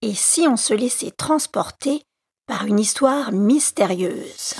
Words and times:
Et 0.00 0.14
si 0.14 0.46
on 0.46 0.56
se 0.56 0.74
laissait 0.74 1.10
transporter 1.10 2.02
par 2.46 2.66
une 2.66 2.78
histoire 2.78 3.32
mystérieuse? 3.32 4.54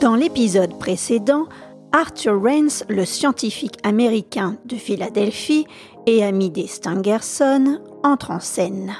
Dans 0.00 0.14
l'épisode 0.14 0.78
précédent, 0.78 1.46
Arthur 1.90 2.40
Raines, 2.40 2.70
le 2.88 3.04
scientifique 3.04 3.78
américain 3.82 4.56
de 4.66 4.76
Philadelphie 4.76 5.66
et 6.06 6.22
ami 6.22 6.50
des 6.50 6.68
Stangerson, 6.68 7.80
entre 8.04 8.30
en 8.30 8.38
scène. 8.38 8.94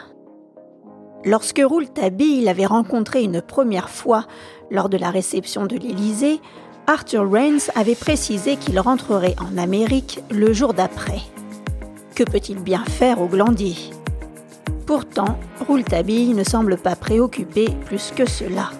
Lorsque 1.24 1.62
Rouletabille 1.64 2.42
l'avait 2.42 2.66
rencontré 2.66 3.22
une 3.22 3.40
première 3.40 3.88
fois 3.88 4.26
lors 4.68 4.88
de 4.88 4.96
la 4.96 5.10
réception 5.10 5.64
de 5.64 5.76
l'Élysée, 5.76 6.40
Arthur 6.88 7.30
Raines 7.30 7.60
avait 7.76 7.94
précisé 7.94 8.56
qu'il 8.56 8.80
rentrerait 8.80 9.36
en 9.38 9.56
Amérique 9.56 10.18
le 10.32 10.52
jour 10.52 10.74
d'après. 10.74 11.20
Que 12.16 12.24
peut-il 12.24 12.60
bien 12.60 12.82
faire 12.82 13.20
au 13.20 13.26
glandier? 13.26 13.76
Pourtant, 14.86 15.38
Rouletabille 15.68 16.32
ne 16.32 16.44
semble 16.44 16.78
pas 16.78 16.96
préoccupé 16.96 17.66
plus 17.84 18.10
que 18.16 18.26
cela. 18.26 18.70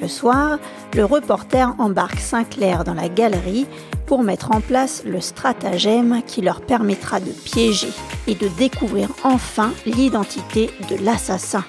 Le 0.00 0.08
soir, 0.08 0.58
le 0.96 1.04
reporter 1.04 1.72
embarque 1.78 2.18
Sinclair 2.18 2.82
dans 2.82 2.94
la 2.94 3.08
galerie 3.08 3.68
pour 4.06 4.24
mettre 4.24 4.50
en 4.50 4.60
place 4.60 5.04
le 5.06 5.20
stratagème 5.20 6.20
qui 6.26 6.40
leur 6.40 6.62
permettra 6.62 7.20
de 7.20 7.30
piéger 7.30 7.92
et 8.26 8.34
de 8.34 8.48
découvrir 8.58 9.10
enfin 9.22 9.70
l'identité 9.86 10.72
de 10.90 10.96
l'assassin. 10.96 11.62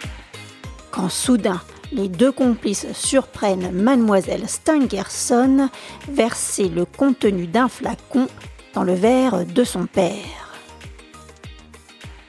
Quand 0.90 1.10
soudain, 1.10 1.62
les 1.92 2.08
deux 2.08 2.32
complices 2.32 2.88
surprennent 2.94 3.70
mademoiselle 3.72 4.50
Stangerson 4.50 5.70
verser 6.10 6.68
le 6.68 6.86
contenu 6.86 7.46
d'un 7.46 7.70
flacon 7.70 8.28
dans 8.74 8.84
le 8.84 8.96
verre 8.96 9.46
de 9.46 9.64
son 9.64 9.86
père 9.86 10.43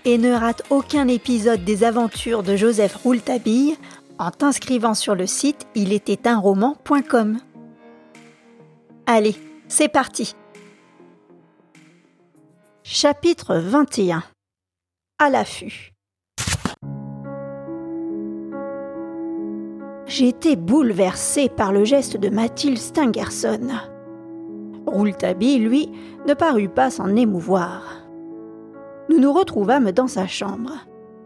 et 0.05 0.19
ne 0.19 0.33
rate 0.33 0.63
aucun 0.71 1.09
épisode 1.09 1.65
des 1.65 1.85
aventures 1.85 2.43
de 2.43 2.57
Joseph 2.57 2.97
Rouletabille 2.97 3.77
en 4.19 4.31
t'inscrivant 4.31 4.95
sur 4.95 5.15
le 5.15 5.27
site 5.27 5.67
il 5.75 5.93
était 5.93 6.29
un 6.29 6.39
roman.com. 6.39 7.39
Allez, 9.07 9.37
c'est 9.69 9.89
parti. 9.89 10.35
Chapitre 12.83 13.57
21 13.57 14.23
À 15.19 15.31
l'affût. 15.31 15.95
J'ai 20.07 20.29
été 20.29 20.55
bouleversé 20.55 21.49
par 21.49 21.73
le 21.73 21.85
geste 21.85 22.19
de 22.19 22.29
Mathilde 22.29 22.79
Stangerson. 22.79 23.69
Rouletabille, 24.87 25.59
lui, 25.59 25.91
ne 26.29 26.35
parut 26.35 26.69
pas 26.69 26.91
s'en 26.91 27.17
émouvoir. 27.17 28.04
Nous 29.09 29.19
nous 29.19 29.33
retrouvâmes 29.33 29.93
dans 29.93 30.09
sa 30.09 30.27
chambre. 30.27 30.73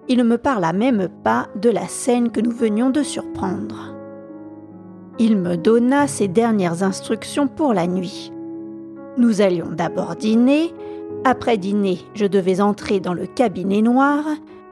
Il 0.08 0.18
ne 0.18 0.24
me 0.24 0.38
parla 0.38 0.72
même 0.72 1.08
pas 1.22 1.48
de 1.56 1.70
la 1.70 1.86
scène 1.86 2.30
que 2.30 2.40
nous 2.40 2.50
venions 2.50 2.90
de 2.90 3.02
surprendre. 3.02 3.94
Il 5.18 5.36
me 5.36 5.56
donna 5.56 6.06
ses 6.06 6.28
dernières 6.28 6.82
instructions 6.82 7.48
pour 7.48 7.74
la 7.74 7.86
nuit. 7.86 8.32
Nous 9.16 9.40
allions 9.40 9.70
d'abord 9.70 10.16
dîner. 10.16 10.72
Après 11.24 11.56
dîner, 11.56 11.98
je 12.14 12.26
devais 12.26 12.60
entrer 12.60 13.00
dans 13.00 13.14
le 13.14 13.26
cabinet 13.26 13.82
noir. 13.82 14.24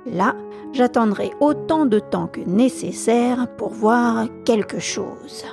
Là, 0.06 0.34
j'attendrai 0.72 1.32
autant 1.40 1.84
de 1.86 1.98
temps 1.98 2.28
que 2.28 2.40
nécessaire 2.40 3.48
pour 3.56 3.70
voir 3.70 4.26
quelque 4.44 4.78
chose. 4.78 5.44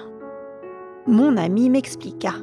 Mon 1.07 1.37
ami 1.37 1.69
m'expliqua. 1.69 2.33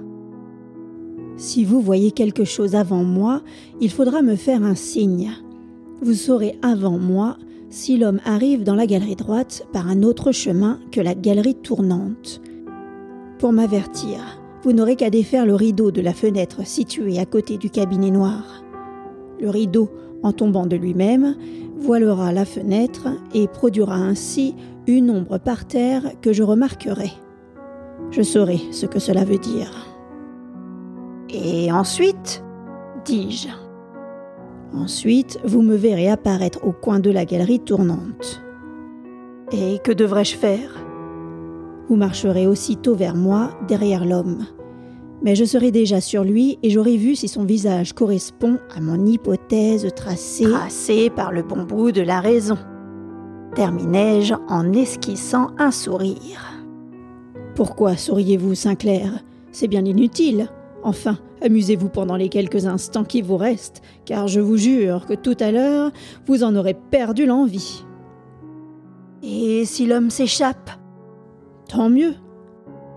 Si 1.41 1.65
vous 1.65 1.81
voyez 1.81 2.11
quelque 2.11 2.45
chose 2.45 2.75
avant 2.75 3.03
moi, 3.03 3.41
il 3.81 3.91
faudra 3.91 4.21
me 4.21 4.37
faire 4.37 4.63
un 4.63 4.75
signe. 4.75 5.31
Vous 6.03 6.13
saurez 6.13 6.59
avant 6.61 6.99
moi 6.99 7.39
si 7.71 7.97
l'homme 7.97 8.21
arrive 8.27 8.63
dans 8.63 8.75
la 8.75 8.85
galerie 8.85 9.17
droite 9.17 9.67
par 9.73 9.89
un 9.89 10.03
autre 10.03 10.33
chemin 10.33 10.79
que 10.93 11.01
la 11.01 11.15
galerie 11.15 11.55
tournante. 11.55 12.43
Pour 13.39 13.53
m'avertir, 13.53 14.19
vous 14.63 14.75
n'aurez 14.75 14.97
qu'à 14.97 15.09
défaire 15.09 15.47
le 15.47 15.55
rideau 15.55 15.91
de 15.91 16.03
la 16.03 16.13
fenêtre 16.13 16.67
située 16.67 17.19
à 17.19 17.25
côté 17.25 17.57
du 17.57 17.71
cabinet 17.71 18.11
noir. 18.11 18.63
Le 19.41 19.49
rideau, 19.49 19.89
en 20.23 20.33
tombant 20.33 20.67
de 20.67 20.77
lui-même, 20.77 21.37
voilera 21.79 22.35
la 22.35 22.45
fenêtre 22.45 23.09
et 23.33 23.49
produira 23.49 23.97
ainsi 23.97 24.55
une 24.87 25.09
ombre 25.11 25.39
par 25.39 25.67
terre 25.67 26.03
que 26.21 26.35
je 26.35 26.43
remarquerai. 26.43 27.13
Je 28.11 28.21
saurai 28.21 28.61
ce 28.73 28.85
que 28.85 28.99
cela 28.99 29.25
veut 29.25 29.39
dire. 29.39 29.90
Et 31.33 31.71
ensuite 31.73 32.43
dis-je. 33.05 33.49
Ensuite, 34.73 35.39
vous 35.45 35.63
me 35.63 35.75
verrez 35.75 36.09
apparaître 36.09 36.65
au 36.65 36.73
coin 36.73 37.01
de 37.01 37.11
la 37.11 37.25
galerie 37.25 37.61
tournante. 37.61 38.43
Et 39.53 39.79
que 39.83 39.91
devrais-je 39.91 40.37
faire? 40.37 40.85
Vous 41.89 41.97
marcherez 41.97 42.47
aussitôt 42.47 42.95
vers 42.95 43.17
moi, 43.17 43.51
derrière 43.67 44.05
l'homme. 44.05 44.47
Mais 45.23 45.35
je 45.35 45.45
serai 45.45 45.71
déjà 45.71 46.01
sur 46.01 46.23
lui 46.23 46.59
et 46.63 46.71
j'aurai 46.71 46.97
vu 46.97 47.17
si 47.17 47.27
son 47.27 47.45
visage 47.45 47.93
correspond 47.93 48.59
à 48.75 48.81
mon 48.81 49.05
hypothèse 49.05 49.89
tracée. 49.95 50.45
Tracée 50.45 51.11
par 51.11 51.33
le 51.33 51.43
bon 51.43 51.65
bout 51.65 51.91
de 51.91 52.01
la 52.01 52.21
raison. 52.21 52.57
Terminai-je 53.57 54.35
en 54.49 54.73
esquissant 54.73 55.49
un 55.59 55.73
sourire. 55.73 56.63
Pourquoi 57.57 57.97
souriez-vous, 57.97 58.55
Sinclair? 58.55 59.25
C'est 59.51 59.69
bien 59.69 59.85
inutile. 59.85 60.49
Enfin, 60.83 61.19
amusez-vous 61.43 61.89
pendant 61.89 62.17
les 62.17 62.29
quelques 62.29 62.67
instants 62.67 63.05
qui 63.05 63.23
vous 63.23 63.37
restent, 63.37 63.83
car 64.05 64.29
je 64.29 64.41
vous 64.41 64.57
jure 64.57 65.07
que 65.07 65.15
tout 65.15 65.37
à 65.41 65.51
l'heure, 65.51 65.91
vous 66.27 66.43
en 66.43 66.57
aurez 66.57 66.75
perdu 66.75 67.27
l'envie. 67.27 67.85
Et 69.23 69.65
si 69.67 69.87
l'homme 69.87 70.11
s'échappe? 70.11 70.71
Tant 71.69 71.91
mieux, 71.91 72.15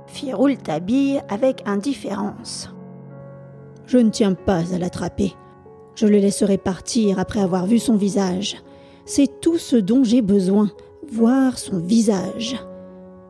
fit 0.08 0.34
Rouletabille 0.34 1.22
avec 1.30 1.62
indifférence. 1.66 2.74
Je 3.86 3.98
ne 3.98 4.10
tiens 4.10 4.34
pas 4.34 4.74
à 4.74 4.78
l'attraper. 4.78 5.34
Je 5.96 6.08
le 6.08 6.18
laisserai 6.18 6.58
partir 6.58 7.20
après 7.20 7.42
avoir 7.42 7.66
vu 7.66 7.80
son 7.80 7.96
visage. 7.96 8.64
C'est 9.06 9.42
tout 9.42 9.58
ce 9.58 9.76
dont 9.76 10.04
j'ai 10.04 10.22
besoin, 10.22 10.72
voir 11.12 11.60
son 11.60 11.80
visage. 11.80 12.56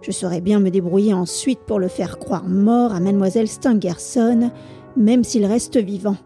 Je 0.04 0.12
saurais 0.12 0.42
bien 0.42 0.60
me 0.60 0.70
débrouiller 0.70 1.14
ensuite 1.14 1.62
pour 1.62 1.80
le 1.80 1.88
faire 1.88 2.20
croire 2.20 2.46
mort 2.46 2.94
à 2.94 3.00
mademoiselle 3.00 3.48
Stangerson, 3.48 4.52
même 4.98 5.24
s'il 5.24 5.46
reste 5.46 5.78
vivant. 5.78 6.18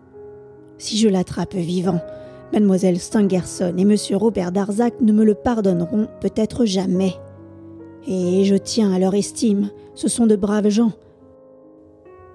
Si 0.79 0.97
je 0.97 1.07
l'attrape 1.07 1.53
vivant, 1.53 2.01
mademoiselle 2.51 2.99
Stangerson 2.99 3.75
et 3.77 3.85
monsieur 3.85 4.17
Robert 4.17 4.51
Darzac 4.51 4.99
ne 4.99 5.13
me 5.13 5.23
le 5.23 5.35
pardonneront 5.35 6.07
peut-être 6.21 6.65
jamais. 6.65 7.13
Et 8.07 8.45
je 8.45 8.55
tiens 8.55 8.91
à 8.91 8.97
leur 8.97 9.13
estime, 9.13 9.69
ce 9.93 10.07
sont 10.07 10.25
de 10.25 10.35
braves 10.35 10.69
gens. 10.69 10.93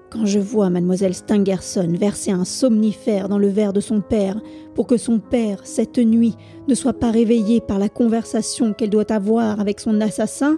Quand 0.09 0.25
je 0.25 0.39
vois 0.39 0.69
mademoiselle 0.69 1.15
Stangerson 1.15 1.91
verser 1.99 2.31
un 2.31 2.45
somnifère 2.45 3.27
dans 3.27 3.39
le 3.39 3.49
verre 3.49 3.73
de 3.73 3.81
son 3.81 3.99
père 3.99 4.39
pour 4.75 4.87
que 4.87 4.95
son 4.95 5.19
père, 5.19 5.59
cette 5.65 5.97
nuit, 5.97 6.35
ne 6.69 6.75
soit 6.75 6.93
pas 6.93 7.11
réveillé 7.11 7.59
par 7.59 7.79
la 7.79 7.89
conversation 7.89 8.73
qu'elle 8.73 8.91
doit 8.91 9.11
avoir 9.11 9.59
avec 9.59 9.81
son 9.81 9.99
assassin, 9.99 10.57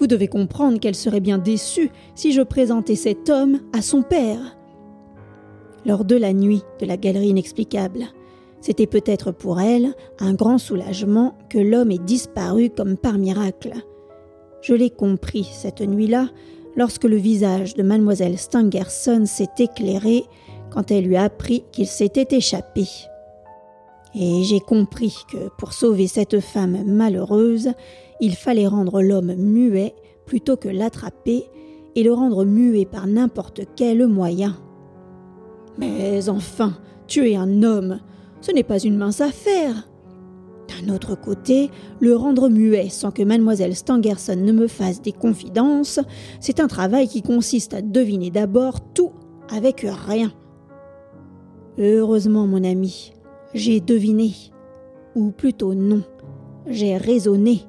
vous 0.00 0.06
devez 0.06 0.28
comprendre 0.28 0.78
qu'elle 0.78 0.94
serait 0.94 1.20
bien 1.20 1.38
déçue 1.38 1.90
si 2.14 2.32
je 2.32 2.42
présentais 2.42 2.96
cet 2.96 3.30
homme 3.30 3.60
à 3.72 3.82
son 3.82 4.02
père. 4.02 4.56
Lors 5.86 6.04
de 6.04 6.16
la 6.16 6.32
nuit 6.32 6.62
de 6.80 6.86
la 6.86 6.96
galerie 6.96 7.28
inexplicable, 7.28 8.06
c'était 8.60 8.86
peut-être 8.86 9.30
pour 9.32 9.60
elle 9.60 9.94
un 10.18 10.34
grand 10.34 10.58
soulagement 10.58 11.34
que 11.48 11.58
l'homme 11.58 11.90
ait 11.90 11.98
disparu 11.98 12.70
comme 12.70 12.96
par 12.96 13.18
miracle. 13.18 13.72
Je 14.60 14.74
l'ai 14.74 14.90
compris 14.90 15.44
cette 15.44 15.80
nuit-là 15.80 16.28
lorsque 16.76 17.04
le 17.04 17.16
visage 17.16 17.74
de 17.74 17.82
mademoiselle 17.82 18.38
Stangerson 18.38 19.24
s'est 19.26 19.50
éclairé 19.58 20.24
quand 20.70 20.90
elle 20.90 21.04
lui 21.04 21.16
appris 21.16 21.64
qu'il 21.72 21.86
s'était 21.86 22.36
échappé. 22.36 22.86
Et 24.14 24.42
j'ai 24.42 24.60
compris 24.60 25.16
que 25.30 25.48
pour 25.58 25.72
sauver 25.72 26.06
cette 26.06 26.40
femme 26.40 26.84
malheureuse, 26.86 27.70
il 28.20 28.34
fallait 28.34 28.66
rendre 28.66 29.02
l'homme 29.02 29.34
muet 29.34 29.94
plutôt 30.26 30.56
que 30.56 30.68
l'attraper 30.68 31.44
et 31.94 32.02
le 32.02 32.12
rendre 32.12 32.44
muet 32.44 32.84
par 32.84 33.06
n'importe 33.06 33.62
quel 33.76 34.06
moyen. 34.06 34.56
Mais 35.78 36.28
enfin, 36.28 36.74
tuer 37.06 37.36
un 37.36 37.62
homme, 37.62 38.00
ce 38.40 38.52
n'est 38.52 38.64
pas 38.64 38.78
une 38.78 38.96
mince 38.96 39.20
affaire. 39.20 39.88
D'un 40.68 40.94
autre 40.94 41.14
côté, 41.14 41.70
le 41.98 42.14
rendre 42.14 42.48
muet 42.48 42.88
sans 42.88 43.10
que 43.10 43.22
mademoiselle 43.22 43.74
Stangerson 43.74 44.36
ne 44.36 44.52
me 44.52 44.66
fasse 44.66 45.00
des 45.00 45.12
confidences, 45.12 45.98
c'est 46.40 46.60
un 46.60 46.68
travail 46.68 47.08
qui 47.08 47.22
consiste 47.22 47.74
à 47.74 47.82
deviner 47.82 48.30
d'abord 48.30 48.80
tout 48.92 49.12
avec 49.50 49.86
rien. 50.06 50.32
Heureusement, 51.78 52.46
mon 52.46 52.64
ami, 52.64 53.12
j'ai 53.54 53.80
deviné, 53.80 54.32
ou 55.14 55.30
plutôt 55.30 55.74
non, 55.74 56.02
j'ai 56.66 56.96
raisonné. 56.96 57.67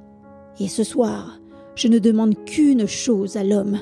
Et 0.60 0.68
ce 0.68 0.84
soir, 0.84 1.40
je 1.76 1.88
ne 1.88 2.00
demande 2.00 2.36
qu'une 2.46 2.88
chose 2.88 3.38
à 3.38 3.44
l'homme, 3.44 3.80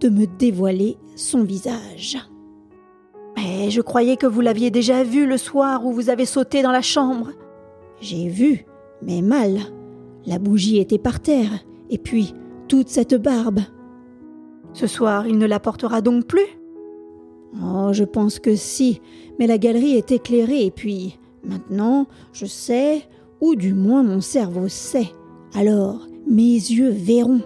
de 0.00 0.08
me 0.08 0.26
dévoiler 0.26 0.96
son 1.14 1.42
visage. 1.44 2.18
Mais 3.36 3.70
je 3.70 3.80
croyais 3.80 4.16
que 4.16 4.26
vous 4.26 4.40
l'aviez 4.40 4.70
déjà 4.70 5.04
vu 5.04 5.26
le 5.26 5.36
soir 5.36 5.86
où 5.86 5.92
vous 5.92 6.10
avez 6.10 6.24
sauté 6.24 6.62
dans 6.62 6.72
la 6.72 6.82
chambre. 6.82 7.30
J'ai 8.00 8.28
vu, 8.28 8.66
mais 9.02 9.22
mal. 9.22 9.58
La 10.26 10.38
bougie 10.38 10.78
était 10.78 10.98
par 10.98 11.20
terre, 11.20 11.64
et 11.90 11.98
puis 11.98 12.34
toute 12.68 12.88
cette 12.88 13.14
barbe. 13.14 13.60
Ce 14.72 14.86
soir, 14.86 15.26
il 15.26 15.38
ne 15.38 15.46
la 15.46 15.60
portera 15.60 16.00
donc 16.00 16.26
plus? 16.26 16.46
Oh, 17.62 17.90
je 17.92 18.04
pense 18.04 18.38
que 18.38 18.56
si, 18.56 19.00
mais 19.38 19.46
la 19.46 19.56
galerie 19.56 19.96
est 19.96 20.12
éclairée, 20.12 20.66
et 20.66 20.70
puis 20.70 21.18
maintenant, 21.44 22.06
je 22.32 22.44
sais, 22.44 23.04
ou 23.40 23.54
du 23.54 23.72
moins 23.72 24.02
mon 24.02 24.20
cerveau 24.20 24.68
sait. 24.68 25.08
Alors, 25.54 26.06
mes 26.26 26.54
yeux 26.54 26.90
verront. 26.90 27.42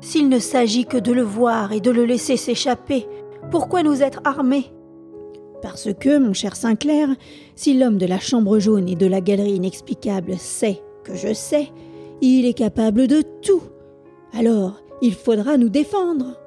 S'il 0.00 0.28
ne 0.28 0.38
s'agit 0.38 0.84
que 0.84 0.96
de 0.96 1.12
le 1.12 1.22
voir 1.22 1.72
et 1.72 1.80
de 1.80 1.90
le 1.90 2.04
laisser 2.04 2.36
s'échapper, 2.36 3.06
pourquoi 3.50 3.82
nous 3.82 4.02
être 4.02 4.20
armés? 4.24 4.72
Parce 5.60 5.92
que, 5.92 6.18
mon 6.18 6.32
cher 6.32 6.54
Sinclair, 6.54 7.08
si 7.56 7.76
l'homme 7.76 7.98
de 7.98 8.06
la 8.06 8.20
chambre 8.20 8.58
jaune 8.60 8.88
et 8.88 8.94
de 8.94 9.06
la 9.06 9.20
galerie 9.20 9.56
inexplicable 9.56 10.36
sait 10.38 10.80
que 11.02 11.14
je 11.14 11.34
sais, 11.34 11.72
il 12.20 12.46
est 12.46 12.54
capable 12.54 13.08
de 13.08 13.22
tout. 13.42 13.62
Alors, 14.32 14.80
il 15.02 15.14
faudra 15.14 15.56
nous 15.56 15.68
défendre. 15.68 16.38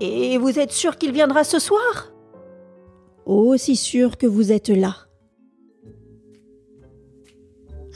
Et 0.00 0.38
vous 0.38 0.58
êtes 0.58 0.72
sûr 0.72 0.96
qu'il 0.96 1.12
viendra 1.12 1.42
ce 1.44 1.58
soir? 1.58 2.12
Aussi 3.26 3.76
sûr 3.76 4.16
que 4.16 4.26
vous 4.26 4.52
êtes 4.52 4.68
là. 4.68 4.94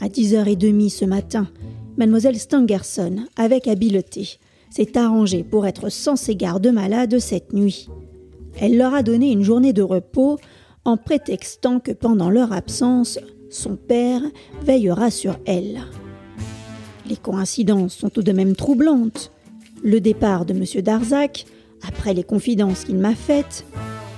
À 0.01 0.09
dix 0.09 0.35
heures 0.35 0.47
et 0.47 0.55
demie 0.55 0.89
ce 0.89 1.05
matin, 1.05 1.47
mademoiselle 1.97 2.37
Stangerson, 2.37 3.25
avec 3.37 3.67
habileté, 3.67 4.39
s'est 4.69 4.97
arrangée 4.97 5.43
pour 5.43 5.65
être 5.65 5.89
sans 5.89 6.27
égard 6.27 6.59
de 6.59 6.69
malade 6.69 7.17
cette 7.19 7.53
nuit. 7.53 7.87
Elle 8.59 8.77
leur 8.77 8.93
a 8.93 9.03
donné 9.03 9.31
une 9.31 9.43
journée 9.43 9.73
de 9.73 9.81
repos 9.81 10.37
en 10.83 10.97
prétextant 10.97 11.79
que 11.79 11.91
pendant 11.91 12.29
leur 12.29 12.51
absence, 12.51 13.19
son 13.49 13.77
père 13.77 14.21
veillera 14.63 15.11
sur 15.11 15.37
elle. 15.45 15.81
Les 17.07 17.17
coïncidences 17.17 17.95
sont 17.95 18.09
tout 18.09 18.23
de 18.23 18.31
même 18.31 18.55
troublantes. 18.55 19.31
Le 19.83 20.01
départ 20.01 20.45
de 20.45 20.53
M. 20.53 20.81
Darzac, 20.81 21.45
après 21.87 22.13
les 22.13 22.23
confidences 22.23 22.83
qu'il 22.83 22.97
m'a 22.97 23.15
faites, 23.15 23.65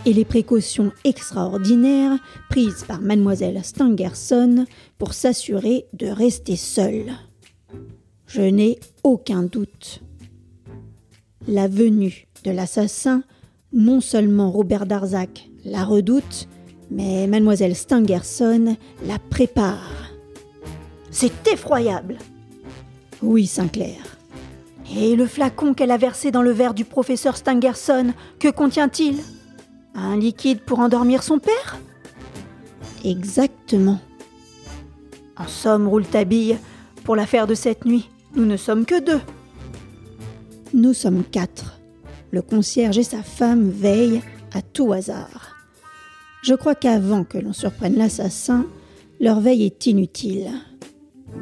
et 0.07 0.13
les 0.13 0.23
précautions 0.23 0.93
extraordinaires 1.03 2.17
prises 2.49 2.85
par 2.87 3.01
mademoiselle 3.01 3.59
Stangerson 3.61 4.65
pour 4.97 5.13
s'assurer 5.13 5.85
de 5.91 6.07
rester 6.07 6.55
seule. 6.55 7.11
Je 8.25 8.41
n'ai 8.41 8.79
aucun 9.03 9.43
doute. 9.43 10.01
La 11.45 11.67
venue 11.67 12.25
de 12.45 12.51
l'assassin, 12.51 13.21
non 13.73 13.99
seulement 13.99 14.49
Robert 14.49 14.85
Darzac 14.85 15.49
la 15.65 15.83
redoute, 15.83 16.47
mais 16.89 17.27
mademoiselle 17.27 17.75
Stangerson 17.75 18.77
la 19.05 19.19
prépare. 19.19 20.13
C'est 21.11 21.49
effroyable. 21.51 22.17
Oui, 23.21 23.45
Sinclair. 23.45 24.17
Et 24.95 25.17
le 25.17 25.25
flacon 25.25 25.73
qu'elle 25.73 25.91
a 25.91 25.97
versé 25.97 26.31
dans 26.31 26.43
le 26.43 26.51
verre 26.51 26.73
du 26.73 26.85
professeur 26.85 27.35
Stangerson, 27.35 28.13
que 28.39 28.47
contient-il? 28.47 29.17
Un 29.99 30.15
liquide 30.15 30.61
pour 30.61 30.79
endormir 30.79 31.23
son 31.23 31.39
père? 31.39 31.79
Exactement. 33.03 33.99
En 35.35 35.47
somme, 35.47 35.87
Rouletabille, 35.87 36.59
pour 37.03 37.15
l'affaire 37.15 37.47
de 37.47 37.55
cette 37.55 37.83
nuit, 37.83 38.09
nous 38.35 38.45
ne 38.45 38.57
sommes 38.57 38.85
que 38.85 39.03
deux. 39.03 39.19
Nous 40.73 40.93
sommes 40.93 41.23
quatre. 41.23 41.79
Le 42.29 42.43
concierge 42.43 42.99
et 42.99 43.03
sa 43.03 43.23
femme 43.23 43.71
veillent 43.71 44.21
à 44.53 44.61
tout 44.61 44.93
hasard. 44.93 45.55
Je 46.43 46.53
crois 46.53 46.75
qu'avant 46.75 47.23
que 47.23 47.39
l'on 47.39 47.53
surprenne 47.53 47.97
l'assassin, 47.97 48.67
leur 49.19 49.39
veille 49.39 49.63
est 49.63 49.87
inutile. 49.87 50.51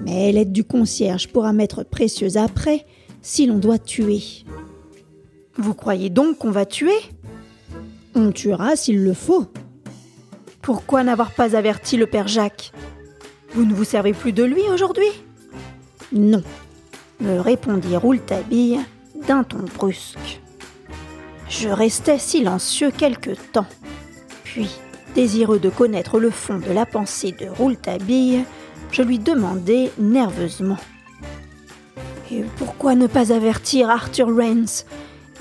Mais 0.05 0.31
l'aide 0.31 0.53
du 0.53 0.63
concierge 0.63 1.27
pourra 1.27 1.51
m'être 1.51 1.83
précieuse 1.83 2.37
après 2.37 2.85
si 3.21 3.47
l'on 3.47 3.57
doit 3.57 3.79
tuer. 3.79 4.21
Vous 5.57 5.73
croyez 5.73 6.09
donc 6.09 6.37
qu'on 6.37 6.51
va 6.51 6.65
tuer? 6.65 6.95
On 8.17 8.31
tuera 8.31 8.77
s'il 8.77 9.03
le 9.03 9.13
faut. 9.13 9.45
Pourquoi 10.61 11.03
n'avoir 11.03 11.31
pas 11.31 11.57
averti 11.57 11.97
le 11.97 12.07
père 12.07 12.29
Jacques? 12.29 12.71
Vous 13.53 13.65
ne 13.65 13.73
vous 13.73 13.83
servez 13.83 14.13
plus 14.13 14.31
de 14.31 14.43
lui 14.43 14.61
aujourd'hui? 14.71 15.09
Non, 16.13 16.41
me 17.19 17.39
répondit 17.39 17.97
Rouletabille 17.97 18.79
d'un 19.27 19.43
ton 19.43 19.65
brusque. 19.77 20.39
Je 21.49 21.67
restai 21.67 22.17
silencieux 22.17 22.89
quelque 22.89 23.31
temps. 23.51 23.67
Puis, 24.45 24.69
désireux 25.13 25.59
de 25.59 25.69
connaître 25.69 26.17
le 26.17 26.29
fond 26.29 26.57
de 26.57 26.71
la 26.71 26.85
pensée 26.85 27.33
de 27.33 27.47
Rouletabille, 27.47 28.45
je 28.91 29.01
lui 29.01 29.19
demandai 29.19 29.91
nerveusement. 29.99 30.77
Et 32.31 32.43
pourquoi 32.57 32.95
ne 32.95 33.07
pas 33.07 33.33
avertir 33.33 33.89
Arthur 33.89 34.33
Rains 34.33 34.85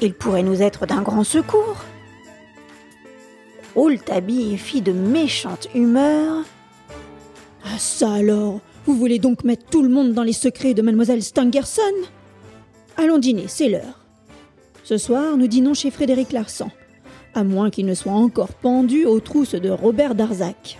Il 0.00 0.12
pourrait 0.12 0.42
nous 0.42 0.60
être 0.60 0.86
d'un 0.86 1.02
grand 1.02 1.24
secours. 1.24 1.84
Rouletabille 3.74 4.56
fit 4.56 4.82
de 4.82 4.92
méchante 4.92 5.68
humeur. 5.74 6.44
Ah 7.64 7.78
ça 7.78 8.12
alors 8.12 8.60
Vous 8.86 8.94
voulez 8.94 9.18
donc 9.18 9.42
mettre 9.42 9.66
tout 9.66 9.82
le 9.82 9.88
monde 9.88 10.12
dans 10.12 10.22
les 10.22 10.32
secrets 10.32 10.74
de 10.74 10.82
mademoiselle 10.82 11.22
Stangerson? 11.22 11.82
Allons 12.96 13.18
dîner, 13.18 13.46
c'est 13.48 13.68
l'heure. 13.68 14.04
Ce 14.84 14.96
soir, 14.98 15.36
nous 15.36 15.48
dînons 15.48 15.74
chez 15.74 15.90
Frédéric 15.90 16.32
Larsan, 16.32 16.70
à 17.34 17.42
moins 17.42 17.70
qu'il 17.70 17.86
ne 17.86 17.94
soit 17.94 18.12
encore 18.12 18.52
pendu 18.52 19.06
aux 19.06 19.18
trousses 19.18 19.54
de 19.54 19.70
Robert 19.70 20.14
Darzac. 20.14 20.78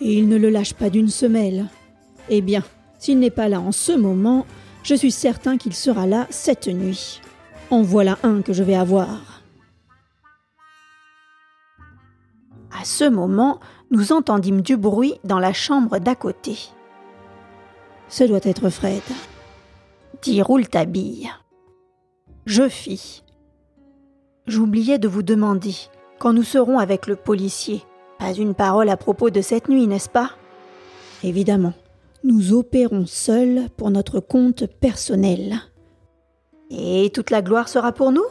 Et 0.00 0.12
il 0.14 0.28
ne 0.28 0.36
le 0.36 0.50
lâche 0.50 0.74
pas 0.74 0.90
d'une 0.90 1.08
semelle. 1.08 1.66
Eh 2.28 2.42
bien, 2.42 2.62
s'il 2.98 3.20
n'est 3.20 3.30
pas 3.30 3.48
là 3.48 3.60
en 3.60 3.72
ce 3.72 3.92
moment, 3.92 4.44
je 4.82 4.94
suis 4.94 5.12
certain 5.12 5.56
qu'il 5.56 5.74
sera 5.74 6.06
là 6.06 6.26
cette 6.30 6.68
nuit. 6.68 7.20
En 7.70 7.82
voilà 7.82 8.18
un 8.22 8.42
que 8.42 8.52
je 8.52 8.62
vais 8.62 8.74
avoir. 8.74 9.27
À 12.80 12.84
ce 12.84 13.08
moment, 13.08 13.58
nous 13.90 14.12
entendîmes 14.12 14.60
du 14.60 14.76
bruit 14.76 15.14
dans 15.24 15.40
la 15.40 15.52
chambre 15.52 15.98
d'à 15.98 16.14
côté. 16.14 16.56
Ce 18.08 18.22
doit 18.22 18.38
être 18.44 18.70
Fred, 18.70 19.02
dit 20.22 20.42
Rouletabille. 20.42 21.28
Je 22.46 22.68
fis. 22.68 23.24
J'oubliais 24.46 24.98
de 24.98 25.08
vous 25.08 25.24
demander, 25.24 25.74
quand 26.20 26.32
nous 26.32 26.44
serons 26.44 26.78
avec 26.78 27.08
le 27.08 27.16
policier, 27.16 27.82
pas 28.18 28.32
une 28.32 28.54
parole 28.54 28.90
à 28.90 28.96
propos 28.96 29.30
de 29.30 29.40
cette 29.40 29.68
nuit, 29.68 29.88
n'est-ce 29.88 30.08
pas? 30.08 30.30
Évidemment, 31.24 31.74
nous 32.22 32.52
opérons 32.52 33.06
seuls 33.06 33.68
pour 33.76 33.90
notre 33.90 34.20
compte 34.20 34.66
personnel. 34.66 35.56
Et 36.70 37.10
toute 37.12 37.30
la 37.30 37.42
gloire 37.42 37.68
sera 37.68 37.90
pour 37.90 38.12
nous? 38.12 38.26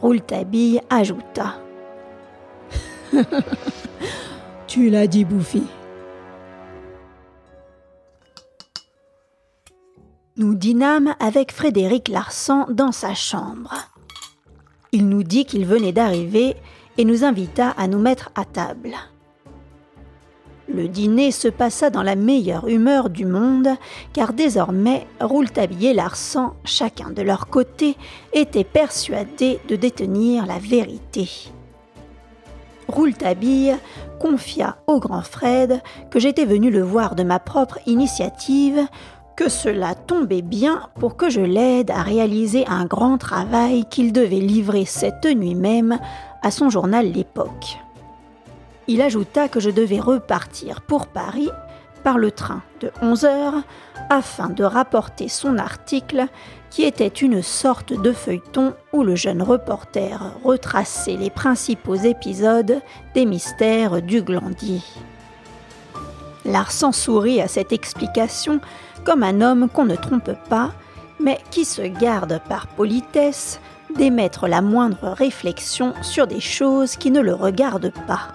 Rouletabille 0.00 0.80
ajouta. 0.90 1.61
tu 4.66 4.90
l'as 4.90 5.06
dit, 5.06 5.24
Bouffi. 5.24 5.62
Nous 10.36 10.54
dînâmes 10.54 11.14
avec 11.20 11.52
Frédéric 11.52 12.08
Larsan 12.08 12.66
dans 12.70 12.92
sa 12.92 13.14
chambre. 13.14 13.74
Il 14.92 15.08
nous 15.08 15.22
dit 15.22 15.44
qu'il 15.44 15.66
venait 15.66 15.92
d'arriver 15.92 16.56
et 16.98 17.04
nous 17.04 17.24
invita 17.24 17.70
à 17.70 17.86
nous 17.86 17.98
mettre 17.98 18.30
à 18.34 18.44
table. 18.44 18.94
Le 20.68 20.88
dîner 20.88 21.32
se 21.32 21.48
passa 21.48 21.90
dans 21.90 22.02
la 22.02 22.16
meilleure 22.16 22.66
humeur 22.66 23.10
du 23.10 23.26
monde, 23.26 23.68
car 24.14 24.32
désormais 24.32 25.06
Rouletabille 25.20 25.88
et 25.88 25.94
Larsan, 25.94 26.54
chacun 26.64 27.10
de 27.10 27.20
leur 27.20 27.48
côté, 27.48 27.96
étaient 28.32 28.64
persuadés 28.64 29.60
de 29.68 29.76
détenir 29.76 30.46
la 30.46 30.58
vérité. 30.58 31.52
Rouletabille 32.92 33.74
confia 34.20 34.76
au 34.86 35.00
grand 35.00 35.22
Fred 35.22 35.80
que 36.10 36.20
j'étais 36.20 36.44
venu 36.44 36.70
le 36.70 36.82
voir 36.82 37.14
de 37.14 37.22
ma 37.22 37.38
propre 37.38 37.78
initiative, 37.86 38.86
que 39.34 39.48
cela 39.48 39.94
tombait 39.94 40.42
bien 40.42 40.82
pour 41.00 41.16
que 41.16 41.30
je 41.30 41.40
l'aide 41.40 41.90
à 41.90 42.02
réaliser 42.02 42.66
un 42.68 42.84
grand 42.84 43.16
travail 43.16 43.86
qu'il 43.86 44.12
devait 44.12 44.36
livrer 44.36 44.84
cette 44.84 45.24
nuit 45.24 45.54
même 45.54 45.98
à 46.42 46.50
son 46.50 46.68
journal 46.68 47.10
L'Époque. 47.10 47.78
Il 48.88 49.00
ajouta 49.00 49.48
que 49.48 49.58
je 49.58 49.70
devais 49.70 50.00
repartir 50.00 50.82
pour 50.82 51.06
Paris 51.06 51.48
par 52.02 52.18
le 52.18 52.30
train 52.30 52.62
de 52.80 52.90
11 53.00 53.24
heures 53.24 53.62
afin 54.10 54.48
de 54.48 54.64
rapporter 54.64 55.28
son 55.28 55.58
article 55.58 56.26
qui 56.70 56.84
était 56.84 57.06
une 57.06 57.42
sorte 57.42 57.92
de 57.92 58.12
feuilleton 58.12 58.74
où 58.92 59.02
le 59.02 59.14
jeune 59.14 59.42
reporter 59.42 60.34
retraçait 60.44 61.16
les 61.16 61.30
principaux 61.30 61.96
épisodes 61.96 62.80
des 63.14 63.26
mystères 63.26 64.00
du 64.00 64.22
Glandier. 64.22 64.80
Larsan 66.44 66.92
sourit 66.92 67.40
à 67.40 67.48
cette 67.48 67.72
explication 67.72 68.60
comme 69.04 69.22
un 69.22 69.40
homme 69.40 69.68
qu'on 69.68 69.84
ne 69.84 69.96
trompe 69.96 70.32
pas, 70.48 70.72
mais 71.20 71.38
qui 71.50 71.64
se 71.64 71.82
garde 71.82 72.40
par 72.48 72.66
politesse 72.68 73.60
d'émettre 73.96 74.48
la 74.48 74.62
moindre 74.62 75.10
réflexion 75.10 75.94
sur 76.02 76.26
des 76.26 76.40
choses 76.40 76.96
qui 76.96 77.10
ne 77.10 77.20
le 77.20 77.34
regardent 77.34 77.92
pas. 78.06 78.28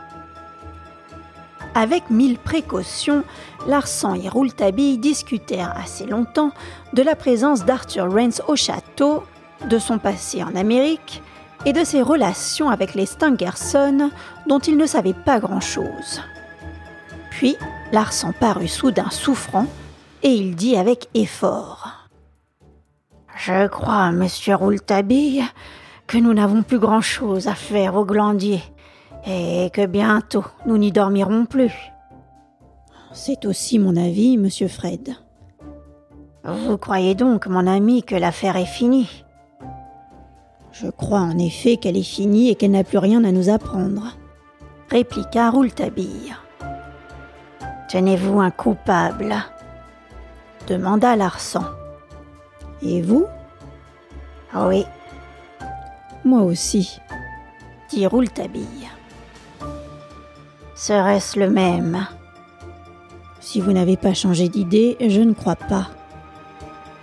Avec 1.73 2.09
mille 2.09 2.37
précautions, 2.37 3.23
Larsan 3.65 4.15
et 4.15 4.29
Rouletabille 4.29 4.97
discutèrent 4.97 5.75
assez 5.77 6.05
longtemps 6.05 6.51
de 6.93 7.01
la 7.01 7.15
présence 7.15 7.65
d'Arthur 7.65 8.11
Rance 8.11 8.41
au 8.47 8.55
château, 8.55 9.23
de 9.67 9.79
son 9.79 9.97
passé 9.97 10.43
en 10.43 10.55
Amérique 10.55 11.21
et 11.65 11.73
de 11.73 11.83
ses 11.83 12.01
relations 12.01 12.69
avec 12.69 12.93
les 12.93 13.05
Stangerson 13.05 14.11
dont 14.47 14.59
ils 14.59 14.77
ne 14.77 14.85
savaient 14.85 15.13
pas 15.13 15.39
grand-chose. 15.39 16.21
Puis, 17.31 17.57
Larsan 17.91 18.33
parut 18.33 18.67
soudain 18.67 19.09
souffrant 19.09 19.65
et 20.23 20.29
il 20.29 20.55
dit 20.55 20.77
avec 20.77 21.09
effort 21.13 22.07
Je 23.35 23.67
crois, 23.67 24.11
monsieur 24.11 24.55
Rouletabille, 24.55 25.43
que 26.05 26.17
nous 26.17 26.33
n'avons 26.33 26.63
plus 26.63 26.79
grand-chose 26.79 27.47
à 27.47 27.55
faire 27.55 27.95
au 27.95 28.05
glandier 28.05 28.63
et 29.25 29.69
que 29.73 29.85
bientôt 29.85 30.45
nous 30.65 30.77
n'y 30.77 30.91
dormirons 30.91 31.45
plus. 31.45 31.73
C'est 33.11 33.45
aussi 33.45 33.79
mon 33.79 33.95
avis, 33.95 34.37
monsieur 34.37 34.67
Fred. 34.67 35.15
Vous 36.43 36.77
croyez 36.77 37.15
donc, 37.15 37.47
mon 37.47 37.67
ami, 37.67 38.03
que 38.03 38.15
l'affaire 38.15 38.55
est 38.55 38.65
finie? 38.65 39.25
Je 40.71 40.87
crois 40.87 41.21
en 41.21 41.37
effet 41.37 41.77
qu'elle 41.77 41.97
est 41.97 42.03
finie 42.03 42.49
et 42.49 42.55
qu'elle 42.55 42.71
n'a 42.71 42.83
plus 42.83 42.99
rien 42.99 43.23
à 43.23 43.31
nous 43.31 43.49
apprendre, 43.49 44.15
répliqua 44.89 45.49
Rouletabille. 45.49 46.35
Tenez-vous 47.89 48.39
un 48.39 48.51
coupable? 48.51 49.35
demanda 50.67 51.15
Larsan. 51.15 51.63
Et 52.81 53.01
vous? 53.01 53.25
Oui. 54.53 54.85
Moi 56.23 56.41
aussi, 56.41 56.99
dit 57.89 58.05
Rouletabille. 58.05 58.89
Serait-ce 60.75 61.39
le 61.39 61.49
même? 61.49 62.05
Si 63.39 63.61
vous 63.61 63.71
n'avez 63.71 63.97
pas 63.97 64.13
changé 64.13 64.49
d'idée, 64.49 64.97
je 64.99 65.21
ne 65.21 65.33
crois 65.33 65.55
pas, 65.55 65.89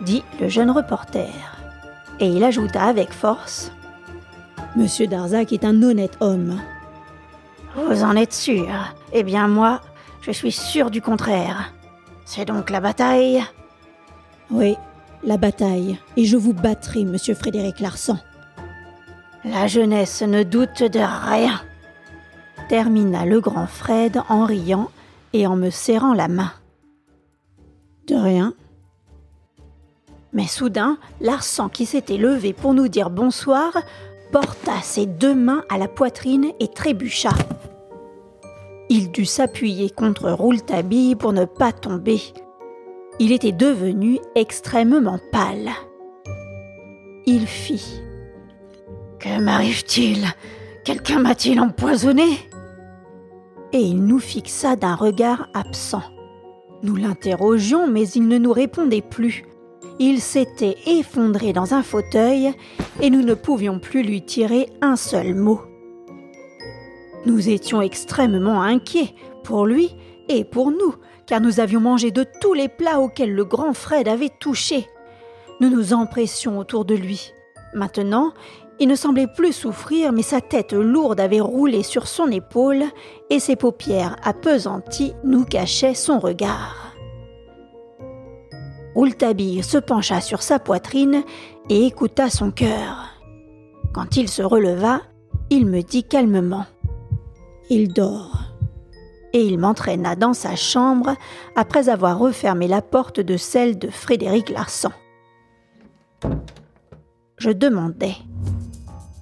dit 0.01 0.25
le 0.41 0.49
jeune 0.49 0.71
reporter. 0.71 1.33
Et 2.21 2.29
il 2.29 2.45
ajouta 2.45 2.85
avec 2.85 3.13
force 3.13 3.73
Monsieur 4.77 5.07
Darzac 5.07 5.53
est 5.53 5.65
un 5.65 5.83
honnête 5.83 6.17
homme. 6.21 6.61
Vous 7.77 8.03
en 8.03 8.17
êtes 8.17 8.33
sûr? 8.33 8.69
Eh 9.13 9.23
bien, 9.23 9.47
moi, 9.47 9.81
je 10.21 10.33
suis 10.33 10.53
sûr 10.53 10.91
du 10.91 11.01
contraire. 11.01 11.73
C'est 12.25 12.45
donc 12.45 12.71
la 12.71 12.81
bataille? 12.81 13.45
Oui, 14.51 14.77
la 15.23 15.37
bataille. 15.37 15.99
Et 16.17 16.25
je 16.25 16.37
vous 16.37 16.53
battrai, 16.53 17.05
monsieur 17.05 17.35
Frédéric 17.35 17.81
Larsan. 17.81 18.19
La 19.45 19.67
jeunesse 19.67 20.23
ne 20.23 20.43
doute 20.43 20.83
de 20.83 21.01
rien 21.31 21.61
termina 22.69 23.27
le 23.27 23.41
grand 23.41 23.67
Fred 23.67 24.23
en 24.29 24.45
riant 24.45 24.89
et 25.35 25.47
en 25.47 25.57
me 25.57 25.69
serrant 25.69 26.15
la 26.15 26.29
main. 26.29 26.53
De 28.07 28.15
rien. 28.15 28.55
Mais 30.33 30.47
soudain, 30.47 30.97
Larsan, 31.21 31.69
qui 31.69 31.85
s'était 31.85 32.17
levé 32.17 32.53
pour 32.53 32.73
nous 32.73 32.89
dire 32.89 33.11
bonsoir, 33.11 33.73
porta 34.33 34.81
ses 34.83 35.07
deux 35.07 35.35
mains 35.35 35.65
à 35.69 35.77
la 35.77 35.89
poitrine 35.89 36.53
et 36.61 36.69
trébucha. 36.69 37.31
Il 38.89 39.11
dut 39.11 39.25
s'appuyer 39.25 39.91
contre 39.91 40.31
Rouletabille 40.31 41.17
pour 41.17 41.33
ne 41.33 41.45
pas 41.45 41.73
tomber. 41.73 42.21
Il 43.19 43.33
était 43.33 43.53
devenu 43.53 44.21
extrêmement 44.35 45.19
pâle. 45.33 45.71
Il 47.27 47.47
fit. 47.47 48.01
Que 49.19 49.41
m'arrive-t-il? 49.41 50.27
Quelqu'un 50.85 51.21
m'a-t-il 51.21 51.61
empoisonné? 51.61 52.39
Et 53.75 53.81
il 53.81 54.05
nous 54.07 54.21
fixa 54.21 54.77
d'un 54.77 54.95
regard 54.95 55.49
absent. 55.53 56.03
Nous 56.85 56.95
l'interrogions, 56.95 57.89
mais 57.89 58.09
il 58.09 58.29
ne 58.29 58.39
nous 58.39 58.53
répondait 58.53 59.03
plus. 59.03 59.45
Il 59.99 60.21
s'était 60.21 60.77
effondré 60.87 61.53
dans 61.53 61.75
un 61.75 61.83
fauteuil 61.83 62.53
et 63.01 63.11
nous 63.11 63.23
ne 63.23 63.35
pouvions 63.35 63.81
plus 63.81 64.05
lui 64.05 64.23
tirer 64.23 64.71
un 64.81 64.95
seul 64.95 65.35
mot. 65.35 65.61
Nous 67.27 67.49
étions 67.49 67.83
extrêmement 67.83 68.63
inquiets, 68.63 69.13
pour 69.43 69.67
lui 69.67 69.97
et 70.29 70.45
pour 70.45 70.71
nous, 70.71 70.95
car 71.27 71.41
nous 71.41 71.59
avions 71.59 71.81
mangé 71.81 72.13
de 72.13 72.25
tous 72.41 72.55
les 72.55 72.69
plats 72.69 73.01
auxquels 73.01 73.35
le 73.35 73.45
grand 73.45 73.73
Fred 73.73 74.07
avait 74.07 74.33
touché. 74.41 74.87
Nous 75.61 75.69
nous 75.69 75.93
empressions 75.95 76.59
autour 76.59 76.85
de 76.85 76.95
lui. 76.95 77.33
Maintenant, 77.75 78.35
il 78.81 78.89
ne 78.89 78.97
semblait 78.97 79.29
plus 79.29 79.53
souffrir, 79.53 80.13
mais 80.13 80.23
sa 80.23 80.41
tête 80.41 80.73
lourde 80.73 81.21
avait 81.21 81.41
roulé 81.41 81.83
sur 81.83 82.09
son 82.09 82.31
épaule 82.31 82.85
et 83.31 83.39
ses 83.39 83.57
paupières 83.57 84.17
appesanties 84.25 85.15
nous 85.25 85.45
cachaient 85.45 85.95
son 85.95 86.19
regard. 86.19 86.93
Rouletabille 88.95 89.63
se 89.63 89.79
pencha 89.79 90.21
sur 90.21 90.43
sa 90.43 90.59
poitrine 90.59 91.25
et 91.69 91.87
écouta 91.87 92.31
son 92.31 92.51
cœur. 92.51 93.21
Quand 93.93 94.17
il 94.17 94.29
se 94.29 94.43
releva, 94.43 95.01
il 95.51 95.67
me 95.67 95.83
dit 95.83 96.05
calmement 96.05 96.67
Il 97.71 97.93
dort. 97.93 98.41
Et 99.33 99.45
il 99.45 99.59
m'entraîna 99.59 100.15
dans 100.15 100.33
sa 100.33 100.55
chambre 100.55 101.15
après 101.57 101.89
avoir 101.89 102.19
refermé 102.19 102.69
la 102.69 102.83
porte 102.83 103.19
de 103.19 103.37
celle 103.37 103.79
de 103.79 103.89
Frédéric 103.89 104.51
Larsan. 104.51 104.93
Je 107.39 107.51
demandai 107.51 108.15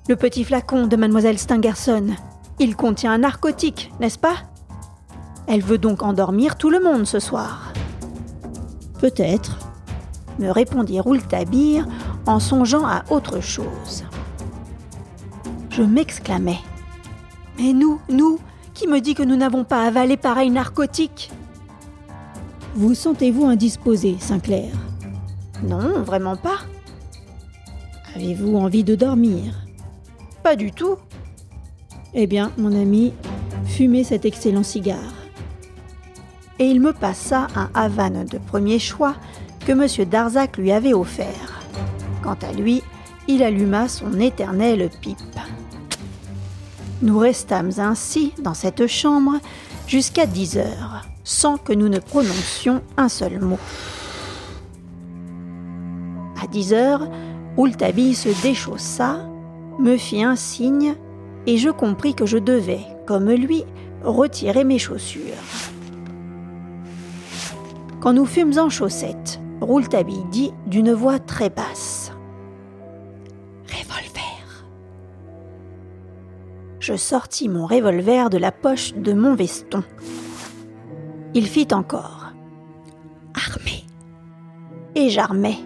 le 0.08 0.16
petit 0.16 0.44
flacon 0.44 0.86
de 0.86 0.96
mademoiselle 0.96 1.38
Stangerson. 1.38 2.08
Il 2.58 2.76
contient 2.76 3.12
un 3.12 3.18
narcotique, 3.18 3.92
n'est-ce 4.00 4.18
pas? 4.18 4.36
Elle 5.46 5.62
veut 5.62 5.78
donc 5.78 6.02
endormir 6.02 6.56
tout 6.56 6.70
le 6.70 6.80
monde 6.80 7.06
ce 7.06 7.18
soir. 7.18 7.72
Peut-être, 9.00 9.58
me 10.38 10.50
répondit 10.50 11.00
Rouletabille 11.00 11.84
en 12.26 12.40
songeant 12.40 12.86
à 12.86 13.04
autre 13.10 13.40
chose. 13.40 14.04
Je 15.70 15.82
m'exclamai. 15.82 16.58
Mais 17.58 17.72
nous, 17.72 18.00
nous, 18.08 18.38
qui 18.74 18.86
me 18.86 19.00
dit 19.00 19.14
que 19.14 19.22
nous 19.22 19.36
n'avons 19.36 19.64
pas 19.64 19.84
avalé 19.84 20.16
pareil 20.16 20.50
narcotique? 20.50 21.30
Vous 22.74 22.94
sentez-vous 22.94 23.46
indisposé, 23.46 24.16
Sinclair? 24.18 24.72
Non, 25.62 26.02
vraiment 26.02 26.36
pas. 26.36 26.58
Avez-vous 28.16 28.56
envie 28.56 28.84
de 28.84 28.94
dormir? 28.94 29.61
Pas 30.42 30.56
du 30.56 30.72
tout. 30.72 30.96
Eh 32.14 32.26
bien, 32.26 32.52
mon 32.58 32.74
ami, 32.78 33.14
fumez 33.64 34.04
cet 34.04 34.24
excellent 34.24 34.62
cigare. 34.62 35.14
Et 36.58 36.66
il 36.66 36.80
me 36.80 36.92
passa 36.92 37.46
un 37.56 37.70
Havane 37.74 38.24
de 38.24 38.38
premier 38.38 38.78
choix 38.78 39.14
que 39.66 39.72
M. 39.72 40.08
Darzac 40.08 40.56
lui 40.58 40.72
avait 40.72 40.92
offert. 40.92 41.62
Quant 42.22 42.36
à 42.42 42.52
lui, 42.52 42.82
il 43.28 43.42
alluma 43.42 43.88
son 43.88 44.20
éternelle 44.20 44.90
pipe. 45.00 45.18
Nous 47.00 47.18
restâmes 47.18 47.72
ainsi 47.78 48.32
dans 48.42 48.54
cette 48.54 48.86
chambre 48.86 49.38
jusqu'à 49.86 50.26
dix 50.26 50.56
heures, 50.58 51.06
sans 51.24 51.56
que 51.56 51.72
nous 51.72 51.88
ne 51.88 51.98
prononcions 51.98 52.82
un 52.96 53.08
seul 53.08 53.40
mot. 53.40 53.58
À 56.42 56.46
dix 56.46 56.72
heures, 56.72 57.08
Rouletabille 57.56 58.14
se 58.14 58.28
déchaussa 58.42 59.31
me 59.82 59.96
fit 59.96 60.22
un 60.22 60.36
signe 60.36 60.94
et 61.46 61.58
je 61.58 61.70
compris 61.70 62.14
que 62.14 62.26
je 62.26 62.38
devais, 62.38 62.80
comme 63.06 63.30
lui, 63.30 63.64
retirer 64.02 64.64
mes 64.64 64.78
chaussures. 64.78 65.22
Quand 68.00 68.12
nous 68.12 68.26
fûmes 68.26 68.58
en 68.58 68.68
chaussettes, 68.68 69.40
Rouletabille 69.60 70.24
dit 70.30 70.52
d'une 70.66 70.92
voix 70.92 71.20
très 71.20 71.50
basse 71.50 72.12
Revolver. 73.68 74.66
Je 76.80 76.96
sortis 76.96 77.48
mon 77.48 77.66
revolver 77.66 78.28
de 78.28 78.38
la 78.38 78.50
poche 78.50 78.94
de 78.94 79.12
mon 79.12 79.34
veston. 79.34 79.84
Il 81.34 81.46
fit 81.46 81.68
encore 81.72 82.32
Armé. 83.34 83.84
Et 84.94 85.08
j'armai. 85.08 85.56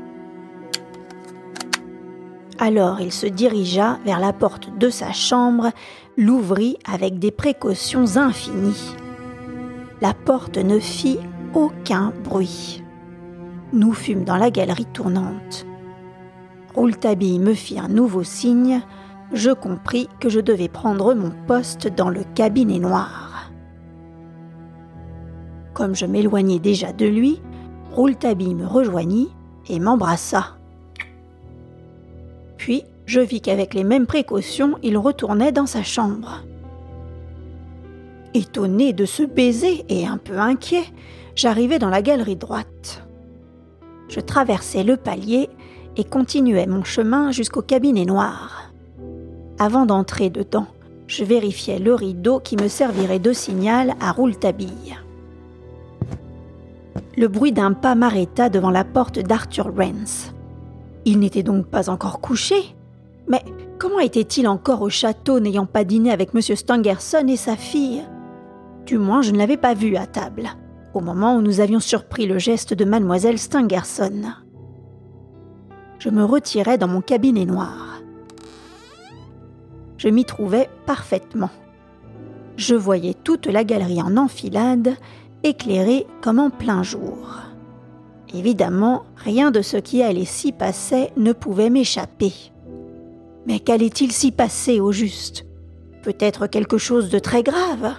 Alors 2.59 3.01
il 3.01 3.13
se 3.13 3.27
dirigea 3.27 3.99
vers 4.05 4.19
la 4.19 4.33
porte 4.33 4.77
de 4.79 4.89
sa 4.89 5.13
chambre, 5.13 5.71
l'ouvrit 6.17 6.79
avec 6.91 7.19
des 7.19 7.31
précautions 7.31 8.17
infinies. 8.17 8.95
La 10.01 10.15
porte 10.15 10.57
ne 10.57 10.79
fit 10.79 11.19
aucun 11.55 12.13
bruit. 12.25 12.83
Nous 13.73 13.93
fûmes 13.93 14.25
dans 14.25 14.37
la 14.37 14.51
galerie 14.51 14.87
tournante. 14.87 15.67
Rouletabille 16.75 17.39
me 17.39 17.53
fit 17.53 17.79
un 17.79 17.89
nouveau 17.89 18.23
signe. 18.23 18.81
Je 19.33 19.51
compris 19.51 20.09
que 20.21 20.29
je 20.29 20.41
devais 20.41 20.69
prendre 20.69 21.15
mon 21.15 21.33
poste 21.47 21.89
dans 21.89 22.11
le 22.11 22.23
cabinet 22.35 22.79
noir. 22.79 23.51
Comme 25.75 25.95
je 25.95 26.07
m'éloignais 26.07 26.59
déjà 26.59 26.93
de 26.93 27.07
lui, 27.07 27.43
Rouletabille 27.93 28.55
me 28.55 28.67
rejoignit 28.67 29.29
et 29.69 29.79
m'embrassa. 29.79 30.56
Je 33.07 33.21
vis 33.21 33.41
qu'avec 33.41 33.73
les 33.73 33.85
mêmes 33.85 34.07
précautions, 34.07 34.77
il 34.83 34.99
retournait 34.99 35.53
dans 35.53 35.67
sa 35.67 35.85
chambre. 35.85 36.43
Étonné 38.35 38.93
de 38.93 39.05
ce 39.05 39.23
baiser 39.23 39.85
et 39.89 40.07
un 40.07 40.19
peu 40.19 40.39
inquiet, 40.39 40.85
j'arrivai 41.37 41.79
dans 41.79 41.89
la 41.89 42.03
galerie 42.03 42.37
droite. 42.37 43.07
Je 44.09 44.21
traversai 44.21 44.83
le 44.83 44.97
palier 44.97 45.49
et 45.97 46.05
continuai 46.05 46.67
mon 46.67 46.85
chemin 46.85 47.31
jusqu'au 47.31 47.63
cabinet 47.63 48.05
noir. 48.05 48.73
Avant 49.59 49.87
d'entrer 49.87 50.29
dedans, 50.29 50.67
je 51.07 51.25
vérifiais 51.25 51.79
le 51.79 51.95
rideau 51.95 52.41
qui 52.41 52.57
me 52.57 52.69
servirait 52.69 53.21
de 53.21 53.33
signal 53.33 53.95
à 54.01 54.13
Rouletabille. 54.13 54.97
Le 57.17 57.29
bruit 57.29 57.53
d'un 57.53 57.73
pas 57.73 57.95
m'arrêta 57.95 58.51
devant 58.51 58.71
la 58.71 58.85
porte 58.85 59.21
d'Arthur 59.21 59.73
Rance. 59.75 60.35
Il 61.07 61.21
n'était 61.21 61.45
donc 61.45 61.67
pas 61.67 61.89
encore 61.89 62.21
couché. 62.21 62.75
Mais 63.29 63.43
comment 63.79 63.99
était-il 63.99 64.47
encore 64.49 64.83
au 64.83 64.91
château 64.91 65.41
n'ayant 65.41 65.67
pas 65.67 65.85
dîné 65.85 66.11
avec 66.11 66.31
M. 66.35 66.41
Stangerson 66.41 67.27
et 67.29 67.37
sa 67.37 67.57
fille? 67.57 68.05
Du 68.85 68.99
moins, 68.99 69.23
je 69.23 69.33
ne 69.33 69.39
l'avais 69.39 69.57
pas 69.57 69.75
vu 69.75 69.97
à 69.97 70.07
table, 70.07 70.49
au 70.95 71.01
moment 71.01 71.37
où 71.37 71.43
nous 71.43 71.61
avions 71.61 71.81
surpris 71.81 72.27
le 72.27 72.39
geste 72.39 72.73
de 72.73 72.85
mademoiselle 72.85 73.39
Stangerson. 73.39 74.23
Je 75.99 76.11
me 76.11 76.25
retirai 76.25 76.79
dans 76.79 76.89
mon 76.89 77.01
cabinet 77.01 77.47
noir. 77.47 78.01
Je 79.97 80.09
m'y 80.09 80.25
trouvais 80.25 80.69
parfaitement. 80.85 81.51
Je 82.57 82.75
voyais 82.75 83.15
toute 83.15 83.47
la 83.47 83.65
galerie 83.65 84.03
en 84.03 84.17
enfilade, 84.17 84.95
éclairée 85.43 86.07
comme 86.21 86.39
en 86.39 86.51
plein 86.51 86.83
jour. 86.83 87.41
Évidemment, 88.35 89.05
rien 89.17 89.51
de 89.51 89.63
ce 89.63 89.77
qui 89.77 90.03
allait 90.03 90.25
s'y 90.25 90.53
passer 90.53 91.11
ne 91.17 91.33
pouvait 91.33 91.71
m'échapper. 91.71 92.33
Mais 93.47 93.61
qu'allait-il 93.61 94.13
s'y 94.13 94.33
passer 94.33 94.81
au 94.81 94.93
juste? 94.93 95.47
Peut-être 96.03 96.47
quelque 96.47 96.79
chose 96.79 97.11
de 97.11 97.19
très 97.19 97.43
grave? 97.43 97.95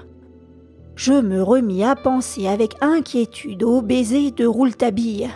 Je 0.96 1.14
me 1.14 1.42
remis 1.42 1.84
à 1.84 1.96
penser 1.96 2.48
avec 2.48 2.76
inquiétude 2.82 3.64
au 3.64 3.82
baiser 3.82 4.32
de 4.32 4.46
Rouletabille. 4.46 5.30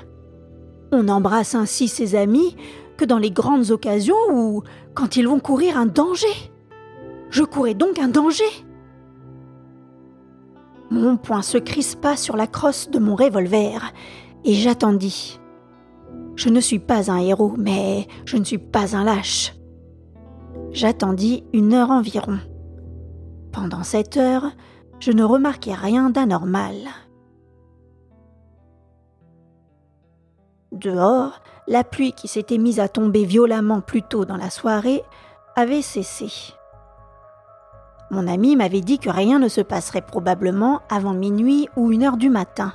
On 0.91 1.07
embrasse 1.07 1.55
ainsi 1.55 1.87
ses 1.87 2.15
amis 2.15 2.55
que 2.97 3.05
dans 3.05 3.19
les 3.19 3.31
grandes 3.31 3.71
occasions 3.71 4.15
ou 4.31 4.63
quand 4.93 5.15
ils 5.15 5.27
vont 5.27 5.39
courir 5.39 5.77
un 5.77 5.85
danger. 5.85 6.51
Je 7.29 7.43
courais 7.43 7.73
donc 7.73 7.99
un 7.99 8.09
danger. 8.09 8.43
Mon 10.89 11.15
poing 11.15 11.41
se 11.41 11.57
crispa 11.57 12.17
sur 12.17 12.35
la 12.35 12.47
crosse 12.47 12.89
de 12.89 12.99
mon 12.99 13.15
revolver 13.15 13.93
et 14.43 14.53
j'attendis. 14.53 15.39
Je 16.35 16.49
ne 16.49 16.59
suis 16.59 16.79
pas 16.79 17.09
un 17.09 17.19
héros, 17.19 17.53
mais 17.57 18.07
je 18.25 18.35
ne 18.35 18.43
suis 18.43 18.57
pas 18.57 18.95
un 18.95 19.05
lâche. 19.05 19.53
J'attendis 20.73 21.43
une 21.51 21.73
heure 21.73 21.91
environ. 21.91 22.39
Pendant 23.51 23.83
cette 23.83 24.15
heure, 24.15 24.51
je 25.01 25.11
ne 25.11 25.23
remarquai 25.23 25.73
rien 25.73 26.09
d'anormal. 26.09 26.75
Dehors, 30.71 31.41
la 31.67 31.83
pluie 31.83 32.13
qui 32.13 32.29
s'était 32.29 32.57
mise 32.57 32.79
à 32.79 32.87
tomber 32.87 33.25
violemment 33.25 33.81
plus 33.81 34.01
tôt 34.01 34.23
dans 34.23 34.37
la 34.37 34.49
soirée 34.49 35.03
avait 35.57 35.81
cessé. 35.81 36.53
Mon 38.09 38.25
ami 38.27 38.55
m'avait 38.55 38.81
dit 38.81 38.97
que 38.97 39.09
rien 39.09 39.39
ne 39.39 39.49
se 39.49 39.61
passerait 39.61 40.01
probablement 40.01 40.81
avant 40.89 41.13
minuit 41.13 41.67
ou 41.75 41.91
une 41.91 42.03
heure 42.03 42.17
du 42.17 42.29
matin. 42.29 42.73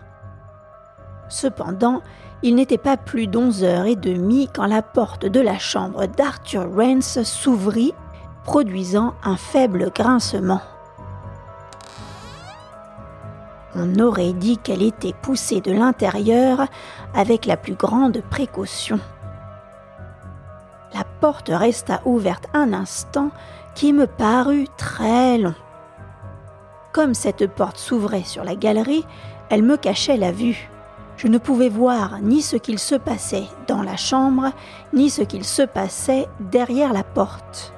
Cependant, 1.29 2.03
il 2.43 2.55
n'était 2.55 2.79
pas 2.79 2.97
plus 2.97 3.27
d'onze 3.27 3.65
heures 3.65 3.87
et 3.87 3.97
demie 3.97 4.49
quand 4.53 4.67
la 4.67 4.83
porte 4.83 5.27
de 5.27 5.41
la 5.41 5.59
chambre 5.59 6.07
d'Arthur 6.07 6.69
Rance 6.75 7.23
s'ouvrit, 7.23 7.95
produisant 8.45 9.15
un 9.25 9.37
faible 9.37 9.91
grincement. 9.95 10.61
On 13.75 13.99
aurait 13.99 14.33
dit 14.33 14.59
qu'elle 14.59 14.83
était 14.83 15.13
poussée 15.13 15.61
de 15.61 15.73
l'intérieur 15.73 16.67
avec 17.15 17.45
la 17.45 17.57
plus 17.57 17.75
grande 17.75 18.23
précaution. 18.31 18.99
La 20.95 21.05
porte 21.21 21.51
resta 21.53 22.01
ouverte 22.05 22.49
un 22.55 22.73
instant 22.73 23.31
qui 23.75 23.93
me 23.93 24.07
parut 24.07 24.69
très 24.79 25.37
long. 25.37 25.55
Comme 26.93 27.13
cette 27.13 27.47
porte 27.49 27.77
s'ouvrait 27.77 28.23
sur 28.23 28.45
la 28.45 28.55
galerie, 28.55 29.05
elle 29.51 29.63
me 29.63 29.77
cachait 29.77 30.17
la 30.17 30.33
vue. 30.33 30.71
Je 31.17 31.29
ne 31.29 31.39
pouvais 31.39 31.71
voir 31.71 32.19
ni 32.21 32.43
ce 32.43 32.57
qu'il 32.57 32.79
se 32.79 32.95
passait 32.95 33.47
dans 33.67 33.83
la 33.83 33.97
chambre, 33.97 34.53
ni 34.93 35.09
ce 35.09 35.23
qu'il 35.23 35.45
se 35.45 35.63
passait 35.63 36.29
derrière 36.41 36.93
la 36.93 37.05
porte. 37.05 37.73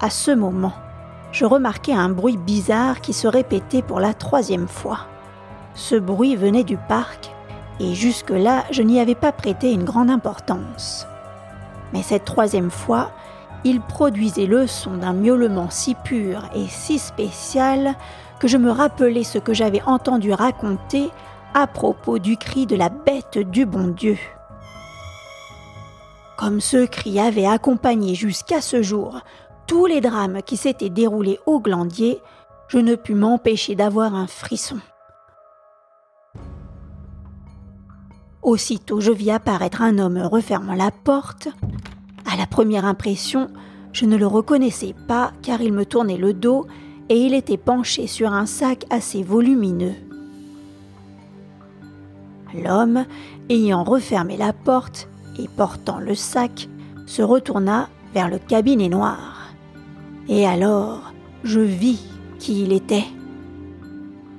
À 0.00 0.10
ce 0.10 0.30
moment, 0.30 0.74
je 1.32 1.46
remarquai 1.46 1.94
un 1.94 2.10
bruit 2.10 2.36
bizarre 2.36 3.00
qui 3.00 3.12
se 3.12 3.26
répétait 3.26 3.82
pour 3.82 4.00
la 4.00 4.12
troisième 4.12 4.68
fois. 4.68 5.00
Ce 5.74 5.94
bruit 5.94 6.36
venait 6.36 6.64
du 6.64 6.76
parc, 6.76 7.30
et 7.80 7.94
jusque-là 7.94 8.64
je 8.70 8.82
n'y 8.82 9.00
avais 9.00 9.14
pas 9.14 9.32
prêté 9.32 9.72
une 9.72 9.84
grande 9.84 10.10
importance. 10.10 11.06
Mais 11.94 12.02
cette 12.02 12.24
troisième 12.24 12.70
fois, 12.70 13.12
il 13.64 13.80
produisait 13.80 14.46
le 14.46 14.66
son 14.66 14.98
d'un 14.98 15.14
miaulement 15.14 15.70
si 15.70 15.94
pur 15.94 16.42
et 16.54 16.66
si 16.68 16.98
spécial 16.98 17.94
que 18.38 18.46
je 18.46 18.56
me 18.56 18.70
rappelai 18.70 19.24
ce 19.24 19.38
que 19.38 19.54
j'avais 19.54 19.82
entendu 19.82 20.32
raconter 20.32 21.10
à 21.54 21.66
propos 21.66 22.18
du 22.18 22.36
cri 22.36 22.66
de 22.66 22.76
la 22.76 22.88
bête 22.88 23.38
du 23.38 23.66
bon 23.66 23.88
Dieu. 23.88 24.18
Comme 26.36 26.60
ce 26.60 26.86
cri 26.86 27.18
avait 27.18 27.46
accompagné 27.46 28.14
jusqu'à 28.14 28.60
ce 28.60 28.82
jour 28.82 29.20
tous 29.66 29.86
les 29.86 30.00
drames 30.00 30.40
qui 30.42 30.56
s'étaient 30.56 30.88
déroulés 30.88 31.38
au 31.46 31.60
Glandier, 31.60 32.20
je 32.68 32.78
ne 32.78 32.94
pus 32.94 33.14
m'empêcher 33.14 33.74
d'avoir 33.74 34.14
un 34.14 34.26
frisson. 34.26 34.78
Aussitôt 38.42 39.00
je 39.00 39.12
vis 39.12 39.30
apparaître 39.30 39.82
un 39.82 39.98
homme 39.98 40.18
refermant 40.18 40.74
la 40.74 40.90
porte, 40.90 41.48
à 42.30 42.36
la 42.36 42.46
première 42.46 42.84
impression, 42.84 43.48
je 43.92 44.06
ne 44.06 44.16
le 44.16 44.26
reconnaissais 44.26 44.94
pas 45.06 45.32
car 45.42 45.60
il 45.60 45.72
me 45.72 45.84
tournait 45.84 46.16
le 46.16 46.34
dos 46.34 46.66
et 47.08 47.16
il 47.16 47.34
était 47.34 47.56
penché 47.56 48.06
sur 48.06 48.32
un 48.32 48.46
sac 48.46 48.84
assez 48.90 49.22
volumineux. 49.22 50.07
L'homme, 52.54 53.04
ayant 53.48 53.84
refermé 53.84 54.36
la 54.36 54.52
porte 54.52 55.08
et 55.38 55.48
portant 55.48 55.98
le 55.98 56.14
sac, 56.14 56.68
se 57.06 57.22
retourna 57.22 57.88
vers 58.14 58.28
le 58.28 58.38
cabinet 58.38 58.88
noir. 58.88 59.52
Et 60.28 60.46
alors, 60.46 61.12
je 61.44 61.60
vis 61.60 62.04
qui 62.38 62.62
il 62.62 62.72
était. 62.72 63.06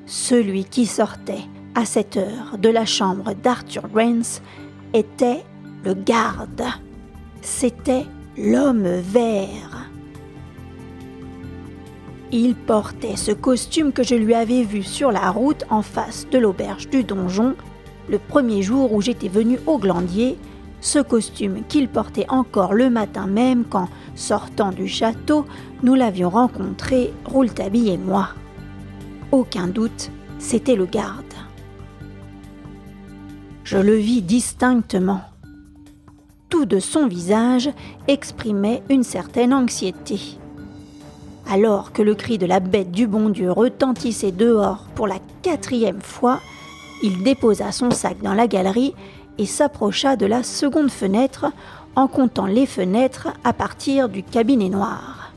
Celui 0.05 0.65
qui 0.65 0.85
sortait 0.85 1.45
à 1.75 1.85
cette 1.85 2.17
heure 2.17 2.57
de 2.57 2.69
la 2.69 2.85
chambre 2.85 3.33
d'Arthur 3.33 3.83
Rance 3.93 4.41
était 4.93 5.43
le 5.83 5.93
garde 5.93 6.63
c'était 7.41 8.05
l'homme 8.37 8.87
vert. 8.87 9.89
Il 12.31 12.55
portait 12.55 13.15
ce 13.15 13.31
costume 13.31 13.91
que 13.91 14.03
je 14.03 14.15
lui 14.15 14.33
avais 14.33 14.63
vu 14.63 14.83
sur 14.83 15.11
la 15.11 15.31
route 15.31 15.63
en 15.69 15.81
face 15.81 16.27
de 16.29 16.37
l'auberge 16.37 16.89
du 16.89 17.03
donjon 17.03 17.55
le 18.09 18.19
premier 18.19 18.61
jour 18.61 18.93
où 18.93 19.01
j'étais 19.01 19.27
venu 19.27 19.59
au 19.67 19.77
Glandier, 19.77 20.37
ce 20.81 20.99
costume 20.99 21.63
qu'il 21.67 21.87
portait 21.87 22.25
encore 22.29 22.73
le 22.73 22.89
matin 22.89 23.27
même 23.27 23.65
quand, 23.65 23.89
sortant 24.15 24.71
du 24.71 24.87
château, 24.87 25.45
nous 25.83 25.95
l'avions 25.95 26.29
rencontré, 26.29 27.13
Rouletabille 27.25 27.89
et 27.89 27.97
moi. 27.97 28.29
Aucun 29.31 29.67
doute, 29.67 30.09
c'était 30.39 30.75
le 30.75 30.85
garde. 30.85 31.25
Je 33.63 33.77
le 33.77 33.95
vis 33.95 34.21
distinctement 34.21 35.21
tout 36.49 36.65
de 36.65 36.79
son 36.79 37.07
visage 37.07 37.69
exprimait 38.07 38.81
une 38.89 39.03
certaine 39.03 39.53
anxiété. 39.53 40.19
Alors 41.49 41.93
que 41.93 42.01
le 42.01 42.15
cri 42.15 42.37
de 42.37 42.45
la 42.45 42.59
bête 42.59 42.91
du 42.91 43.07
bon 43.07 43.29
Dieu 43.29 43.51
retentissait 43.51 44.31
dehors 44.31 44.87
pour 44.95 45.07
la 45.07 45.19
quatrième 45.41 46.01
fois, 46.01 46.41
il 47.01 47.23
déposa 47.23 47.71
son 47.71 47.91
sac 47.91 48.21
dans 48.21 48.33
la 48.33 48.47
galerie 48.47 48.93
et 49.37 49.45
s'approcha 49.45 50.15
de 50.15 50.25
la 50.25 50.43
seconde 50.43 50.91
fenêtre 50.91 51.47
en 51.95 52.07
comptant 52.07 52.45
les 52.45 52.65
fenêtres 52.65 53.29
à 53.43 53.53
partir 53.53 54.09
du 54.09 54.23
cabinet 54.23 54.69
noir. 54.69 55.31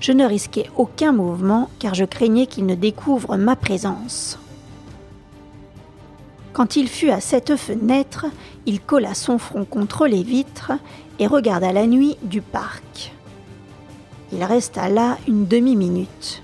Je 0.00 0.12
ne 0.12 0.24
risquais 0.24 0.68
aucun 0.76 1.12
mouvement 1.12 1.70
car 1.78 1.94
je 1.94 2.04
craignais 2.04 2.46
qu'il 2.46 2.66
ne 2.66 2.74
découvre 2.74 3.36
ma 3.36 3.56
présence. 3.56 4.38
Quand 6.52 6.76
il 6.76 6.88
fut 6.88 7.10
à 7.10 7.20
cette 7.20 7.56
fenêtre, 7.56 8.26
il 8.66 8.80
colla 8.80 9.14
son 9.14 9.38
front 9.38 9.64
contre 9.64 10.06
les 10.06 10.22
vitres 10.22 10.72
et 11.18 11.26
regarda 11.26 11.72
la 11.72 11.86
nuit 11.86 12.16
du 12.22 12.42
parc. 12.42 13.12
Il 14.32 14.42
resta 14.44 14.88
là 14.88 15.18
une 15.26 15.46
demi-minute. 15.46 16.42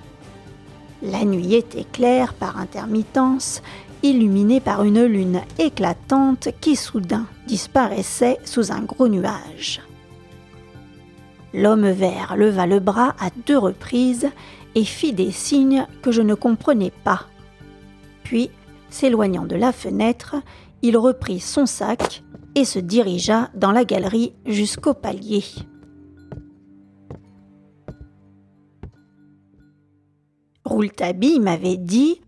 La 1.03 1.25
nuit 1.25 1.55
était 1.55 1.85
claire 1.85 2.35
par 2.35 2.59
intermittence, 2.59 3.62
illuminée 4.03 4.61
par 4.61 4.85
une 4.85 5.05
lune 5.05 5.41
éclatante 5.59 6.49
qui 6.61 6.77
soudain 6.77 7.27
disparaissait 7.47 8.39
sous 8.45 8.73
un 8.73 8.81
gros 8.81 9.09
nuage. 9.09 9.81
L'homme 11.53 11.91
vert 11.91 12.37
leva 12.37 12.67
le 12.67 12.79
bras 12.79 13.15
à 13.19 13.31
deux 13.47 13.59
reprises 13.59 14.29
et 14.75 14.85
fit 14.85 15.13
des 15.13 15.33
signes 15.33 15.87
que 16.03 16.13
je 16.13 16.23
ne 16.23 16.35
comprenais 16.35 16.93
pas. 17.05 17.27
Puis, 18.23 18.51
s'éloignant 18.89 19.47
de 19.47 19.57
la 19.57 19.73
fenêtre, 19.73 20.37
il 20.83 20.97
reprit 20.97 21.41
son 21.41 21.67
sac 21.67 22.23
et 22.55 22.65
se 22.65 22.79
dirigea 22.79 23.51
dans 23.55 23.73
la 23.73 23.85
galerie 23.85 24.33
jusqu'au 24.47 24.95
palier. 24.95 25.45
Rouletabille 30.65 31.41
m'avait 31.41 31.77
dit 31.77 32.21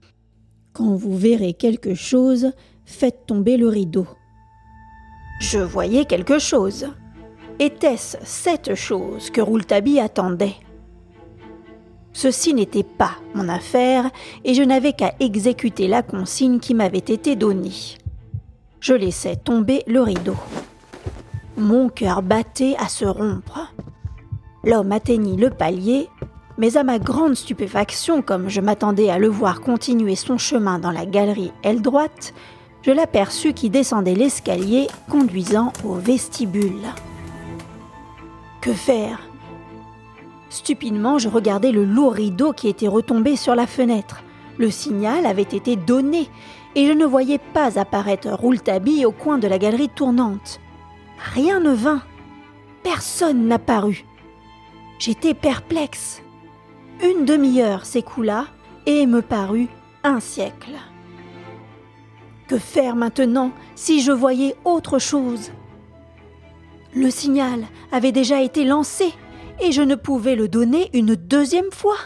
Quand 0.73 0.95
vous 0.95 1.17
verrez 1.17 1.53
quelque 1.53 1.95
chose, 1.95 2.53
faites 2.87 3.27
tomber 3.27 3.59
le 3.59 3.69
rideau. 3.69 4.07
Je 5.41 5.59
voyais 5.59 6.07
quelque 6.07 6.39
chose. 6.39 6.87
Était-ce 7.59 8.17
cette 8.23 8.75
chose 8.75 9.29
que 9.29 9.43
Rouletabille 9.43 10.01
attendait? 10.01 10.55
Ceci 12.15 12.55
n'était 12.55 12.85
pas 12.85 13.17
mon 13.35 13.49
affaire 13.49 14.11
et 14.45 14.55
je 14.55 14.63
n'avais 14.63 14.95
qu'à 14.95 15.15
exécuter 15.21 15.89
la 15.89 16.03
consigne 16.03 16.59
qui 16.59 16.75
m'avait 16.75 16.99
été 16.99 17.37
donnée. 17.37 17.99
Je 18.81 18.95
laissai 18.95 19.37
tomber 19.37 19.83
le 19.87 20.01
rideau. 20.01 20.37
Mon 21.57 21.91
cœur 21.91 22.23
battait 22.23 22.77
à 22.79 22.89
se 22.89 23.05
rompre. 23.05 23.75
L'homme 24.65 24.93
atteignit 24.93 25.37
le 25.37 25.51
palier, 25.51 26.09
mais 26.63 26.77
à 26.77 26.85
ma 26.85 27.01
grande 27.01 27.35
stupéfaction, 27.35 28.23
comme 28.23 28.49
je 28.49 28.61
m'attendais 28.61 29.11
à 29.11 29.19
le 29.19 29.27
voir 29.27 29.63
continuer 29.63 30.15
son 30.15 30.39
chemin 30.39 30.79
dans 30.79 30.93
la 30.93 31.07
galerie 31.07 31.51
aile 31.65 31.83
droite, 31.83 32.35
je 32.83 32.93
l'aperçus 32.93 33.53
qui 33.53 33.69
descendait 33.69 34.15
l'escalier 34.15 34.87
conduisant 35.11 35.73
au 35.85 35.95
vestibule. 35.95 36.87
Que 38.61 38.73
faire? 38.73 39.19
Stupidement, 40.51 41.19
je 41.19 41.29
regardais 41.29 41.73
le 41.73 41.85
lourd 41.85 42.13
rideau 42.13 42.53
qui 42.53 42.69
était 42.69 42.87
retombé 42.87 43.35
sur 43.35 43.57
la 43.57 43.67
fenêtre. 43.67 44.23
Le 44.57 44.71
signal 44.71 45.27
avait 45.27 45.43
été 45.43 45.75
donné 45.75 46.29
et 46.77 46.87
je 46.87 46.93
ne 46.93 47.05
voyais 47.05 47.41
pas 47.53 47.77
apparaître 47.77 48.31
Rouletabille 48.31 49.05
au 49.05 49.11
coin 49.11 49.39
de 49.39 49.49
la 49.49 49.59
galerie 49.59 49.89
tournante. 49.89 50.61
Rien 51.35 51.59
ne 51.59 51.73
vint. 51.73 52.03
Personne 52.85 53.49
n'apparut. 53.49 54.05
J'étais 55.01 55.35
perplexe. 55.35 56.23
Une 57.03 57.25
demi-heure 57.25 57.85
s'écoula 57.85 58.47
et 58.87 59.07
me 59.07 59.23
parut 59.23 59.67
un 60.05 60.21
siècle. 60.21 60.77
Que 62.47 62.59
faire 62.59 62.95
maintenant 62.95 63.51
si 63.75 64.03
je 64.03 64.13
voyais 64.13 64.55
autre 64.65 65.01
chose? 65.01 65.51
Le 66.95 67.11
signal 67.11 67.65
avait 67.91 68.13
déjà 68.13 68.41
été 68.41 68.65
lancé 68.65 69.13
et 69.61 69.73
je 69.73 69.83
ne 69.83 69.97
pouvais 69.97 70.37
le 70.37 70.47
donner 70.47 70.91
une 70.93 71.17
deuxième 71.17 71.73
fois. 71.73 71.97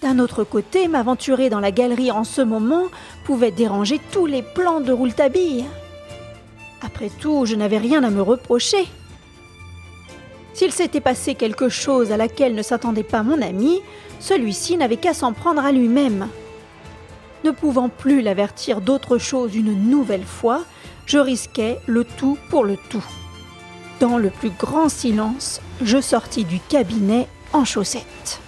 D'un 0.00 0.18
autre 0.18 0.44
côté, 0.44 0.88
m'aventurer 0.88 1.50
dans 1.50 1.60
la 1.60 1.70
galerie 1.70 2.10
en 2.10 2.24
ce 2.24 2.40
moment 2.40 2.84
pouvait 3.24 3.50
déranger 3.50 4.00
tous 4.12 4.24
les 4.24 4.42
plans 4.42 4.80
de 4.80 4.92
Rouletabille. 4.92 5.66
Après 6.80 7.10
tout, 7.20 7.44
je 7.44 7.54
n'avais 7.54 7.78
rien 7.78 8.02
à 8.02 8.08
me 8.08 8.22
reprocher. 8.22 8.86
S'il 10.58 10.72
s'était 10.72 11.00
passé 11.00 11.36
quelque 11.36 11.68
chose 11.68 12.10
à 12.10 12.16
laquelle 12.16 12.56
ne 12.56 12.62
s'attendait 12.62 13.04
pas 13.04 13.22
mon 13.22 13.40
ami, 13.42 13.80
celui-ci 14.18 14.76
n'avait 14.76 14.96
qu'à 14.96 15.14
s'en 15.14 15.32
prendre 15.32 15.64
à 15.64 15.70
lui-même. 15.70 16.26
Ne 17.44 17.52
pouvant 17.52 17.88
plus 17.88 18.22
l'avertir 18.22 18.80
d'autre 18.80 19.18
chose 19.18 19.54
une 19.54 19.88
nouvelle 19.88 20.24
fois, 20.24 20.64
je 21.06 21.18
risquais 21.18 21.78
le 21.86 22.02
tout 22.02 22.36
pour 22.50 22.64
le 22.64 22.76
tout. 22.76 23.04
Dans 24.00 24.18
le 24.18 24.30
plus 24.30 24.50
grand 24.50 24.88
silence, 24.88 25.60
je 25.80 26.00
sortis 26.00 26.44
du 26.44 26.58
cabinet 26.58 27.28
en 27.52 27.64
chaussettes. 27.64 28.40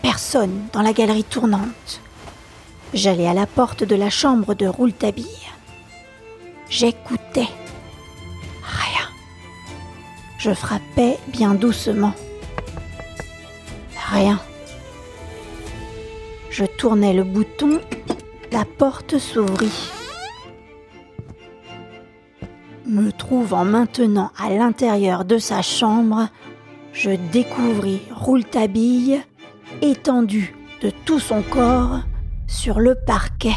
Personne 0.00 0.68
dans 0.72 0.80
la 0.80 0.94
galerie 0.94 1.22
tournante. 1.22 2.00
J'allai 2.94 3.26
à 3.26 3.34
la 3.34 3.44
porte 3.44 3.84
de 3.84 3.94
la 3.94 4.08
chambre 4.08 4.54
de 4.54 4.66
Rouletabille. 4.66 5.50
J'écoutais. 6.70 7.50
Je 10.46 10.52
frappais 10.52 11.18
bien 11.26 11.54
doucement. 11.54 12.14
Rien. 14.12 14.38
Je 16.50 16.64
tournai 16.64 17.14
le 17.14 17.24
bouton, 17.24 17.80
la 18.52 18.64
porte 18.64 19.18
s'ouvrit. 19.18 19.90
Me 22.86 23.10
trouvant 23.10 23.64
maintenant 23.64 24.30
à 24.38 24.50
l'intérieur 24.50 25.24
de 25.24 25.38
sa 25.38 25.62
chambre, 25.62 26.28
je 26.92 27.10
découvris 27.32 28.02
Rouletabille 28.12 29.20
étendu 29.82 30.54
de 30.80 30.90
tout 30.90 31.18
son 31.18 31.42
corps 31.42 32.02
sur 32.46 32.78
le 32.78 32.94
parquet. 33.04 33.56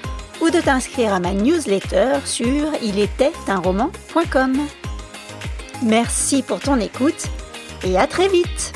ou 0.41 0.49
de 0.49 0.59
t'inscrire 0.59 1.13
à 1.13 1.19
ma 1.19 1.33
newsletter 1.33 2.19
sur 2.25 2.73
ilétaitunroman.com. 2.81 4.57
Merci 5.83 6.43
pour 6.43 6.59
ton 6.59 6.79
écoute 6.79 7.27
et 7.83 7.97
à 7.97 8.07
très 8.07 8.27
vite 8.27 8.73